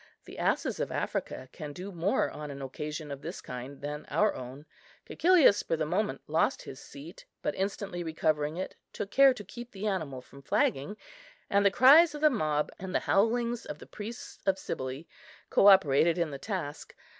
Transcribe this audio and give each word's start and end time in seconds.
The 0.25 0.39
asses 0.39 0.79
of 0.79 0.91
Africa 0.91 1.47
can 1.51 1.73
do 1.73 1.91
more 1.91 2.31
on 2.31 2.49
an 2.49 2.59
occasion 2.59 3.11
of 3.11 3.21
this 3.21 3.39
kind 3.39 3.81
than 3.81 4.07
our 4.09 4.33
own. 4.33 4.65
Cæcilius 5.07 5.63
for 5.63 5.77
the 5.77 5.85
moment 5.85 6.21
lost 6.25 6.63
his 6.63 6.79
seat; 6.79 7.25
but, 7.43 7.53
instantly 7.53 8.01
recovering 8.03 8.57
it, 8.57 8.75
took 8.93 9.11
care 9.11 9.31
to 9.35 9.43
keep 9.43 9.69
the 9.69 9.85
animal 9.85 10.19
from 10.19 10.41
flagging; 10.41 10.97
and 11.51 11.63
the 11.63 11.69
cries 11.69 12.15
of 12.15 12.21
the 12.21 12.31
mob, 12.31 12.71
and 12.79 12.95
the 12.95 13.01
howlings 13.01 13.63
of 13.67 13.77
the 13.77 13.85
priests 13.85 14.39
of 14.47 14.57
Cybele 14.57 15.03
cooperated 15.51 16.17
in 16.17 16.31
the 16.31 16.39
task. 16.39 16.95